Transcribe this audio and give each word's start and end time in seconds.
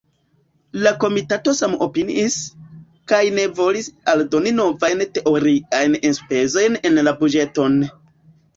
La 0.85 0.91
Komitato 1.01 1.53
samopiniis, 1.59 2.37
kaj 3.13 3.21
ne 3.37 3.45
volis 3.61 3.91
aldoni 4.15 4.55
novajn 4.63 5.07
teoriajn 5.21 6.01
enspezojn 6.13 6.83
en 6.93 7.01
la 7.09 7.17
buĝeton. 7.25 7.81